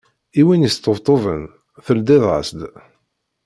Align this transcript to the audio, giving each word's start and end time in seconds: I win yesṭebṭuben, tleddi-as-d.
I 0.39 0.41
win 0.47 0.65
yesṭebṭuben, 0.65 1.41
tleddi-as-d. 1.85 2.61